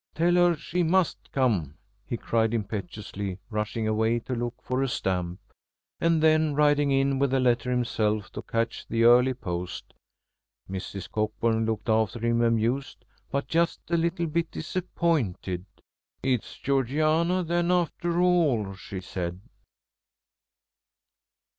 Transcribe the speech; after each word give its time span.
"Tell 0.15 0.33
her 0.33 0.55
she 0.55 0.81
must 0.81 1.31
come!" 1.31 1.75
he 2.07 2.17
cried 2.17 2.55
impetuously, 2.55 3.37
rushing 3.51 3.87
away 3.87 4.17
to 4.21 4.33
look 4.33 4.55
for 4.59 4.81
a 4.81 4.87
stamp, 4.89 5.39
and 5.99 6.23
then 6.23 6.55
riding 6.55 6.89
in 6.89 7.19
with 7.19 7.29
the 7.29 7.39
letter 7.39 7.69
himself 7.69 8.31
to 8.31 8.41
catch 8.41 8.87
the 8.87 9.03
early 9.03 9.35
post. 9.35 9.93
Mrs. 10.67 11.07
Cockburn 11.11 11.67
looked 11.67 11.87
after 11.87 12.17
him 12.17 12.41
amused, 12.41 13.05
but 13.29 13.47
just 13.47 13.79
a 13.91 13.95
little 13.95 14.25
bit 14.25 14.49
disappointed. 14.49 15.65
"It's 16.23 16.57
Georgiana 16.57 17.43
then, 17.43 17.69
after 17.71 18.19
all," 18.19 18.73
she 18.73 19.01
said. 19.01 19.39